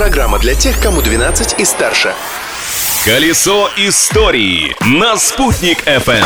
[0.00, 2.14] Программа для тех, кому 12 и старше.
[3.04, 6.24] Колесо истории на «Спутник FM.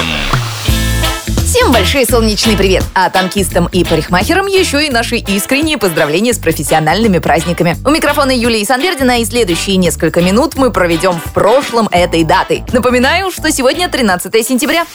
[1.44, 2.84] Всем большой солнечный привет!
[2.94, 7.76] А танкистам и парикмахерам еще и наши искренние поздравления с профессиональными праздниками.
[7.84, 12.62] У микрофона Юлии Санвердина и следующие несколько минут мы проведем в прошлом этой даты.
[12.72, 14.86] Напоминаю, что сегодня 13 сентября.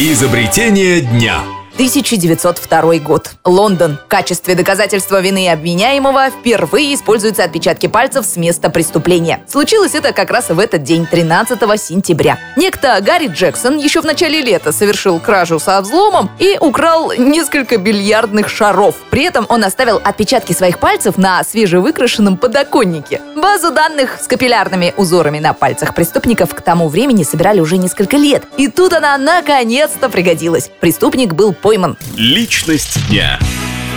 [0.00, 1.44] Изобретение дня.
[1.76, 3.32] 1902 год.
[3.44, 3.98] Лондон.
[4.06, 9.44] В качестве доказательства вины обвиняемого впервые используются отпечатки пальцев с места преступления.
[9.46, 12.38] Случилось это как раз в этот день, 13 сентября.
[12.56, 18.48] Некто Гарри Джексон еще в начале лета совершил кражу со взломом и украл несколько бильярдных
[18.48, 18.94] шаров.
[19.10, 23.20] При этом он оставил отпечатки своих пальцев на свежевыкрашенном подоконнике.
[23.36, 28.44] Базу данных с капиллярными узорами на пальцах преступников к тому времени собирали уже несколько лет.
[28.56, 30.70] И тут она наконец-то пригодилась.
[30.80, 31.96] Преступник был пойман.
[32.16, 33.40] Личность дня.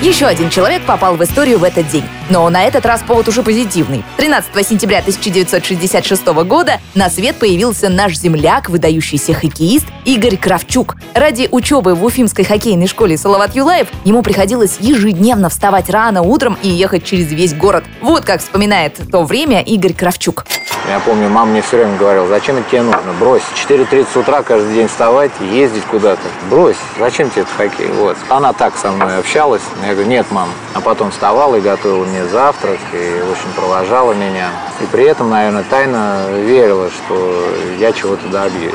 [0.01, 2.03] Еще один человек попал в историю в этот день.
[2.29, 4.03] Но на этот раз повод уже позитивный.
[4.17, 10.95] 13 сентября 1966 года на свет появился наш земляк, выдающийся хоккеист Игорь Кравчук.
[11.16, 16.69] Ради учебы в Уфимской хоккейной школе Салават Юлаев ему приходилось ежедневно вставать рано утром и
[16.69, 17.83] ехать через весь город.
[18.02, 20.45] Вот как вспоминает то время Игорь Кравчук.
[20.88, 23.13] Я помню, мама мне все время говорила, зачем это тебе нужно?
[23.19, 23.44] Брось.
[23.67, 26.22] 4.30 утра каждый день вставать ездить куда-то.
[26.50, 26.77] Брось.
[26.97, 27.91] Зачем тебе это хоккей?
[27.91, 28.17] Вот.
[28.30, 29.61] Она так со мной общалась.
[29.85, 30.50] Я говорю, нет, мам.
[30.73, 34.52] А потом вставала и готовила мне завтрак, и очень провожала меня.
[34.81, 37.45] И при этом, наверное, тайно верила, что
[37.80, 38.73] я чего-то добьюсь.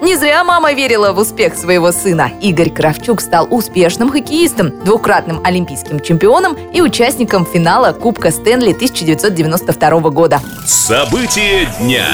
[0.00, 2.30] Не зря мама верила в успех своего сына.
[2.40, 10.40] Игорь Кравчук стал успешным хоккеистом, двукратным олимпийским чемпионом и участником финала Кубка Стэнли 1992 года.
[10.64, 12.06] Событие дня.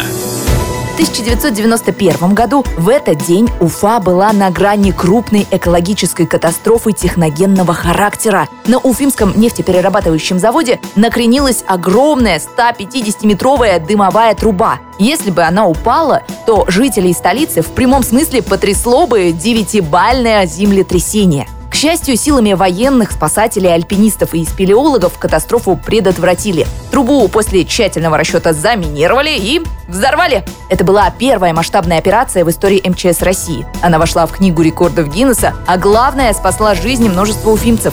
[0.94, 8.48] В 1991 году в этот день Уфа была на грани крупной экологической катастрофы техногенного характера.
[8.68, 14.78] На Уфимском нефтеперерабатывающем заводе накренилась огромная 150-метровая дымовая труба.
[15.00, 21.48] Если бы она упала, то жителей столицы в прямом смысле потрясло бы девятибальное землетрясение.
[21.84, 26.66] Счастью, силами военных, спасателей, альпинистов и спелеологов катастрофу предотвратили.
[26.90, 30.46] Трубу после тщательного расчета заминировали и взорвали.
[30.70, 33.66] Это была первая масштабная операция в истории МЧС России.
[33.82, 37.92] Она вошла в книгу рекордов Гиннесса, а главное, спасла жизни множества уфимцев.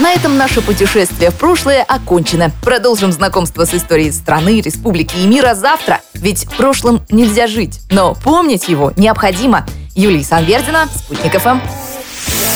[0.00, 2.50] На этом наше путешествие в прошлое окончено.
[2.64, 6.00] Продолжим знакомство с историей страны, республики и мира завтра.
[6.12, 9.64] Ведь в прошлом нельзя жить, но помнить его необходимо.
[9.94, 11.60] Юлия Санвердина, Спутник ФМ.